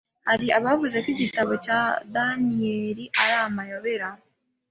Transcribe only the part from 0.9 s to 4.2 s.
ko igitabo cya daneyili ari amayobera